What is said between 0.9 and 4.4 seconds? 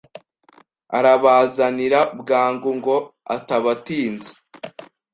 Arabazanira bwangu ngo atabatinza